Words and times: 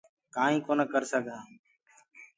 ڪآئينٚ 0.35 0.63
ڪونآ 0.65 0.83
ڪرسگآنٚ 0.93 1.49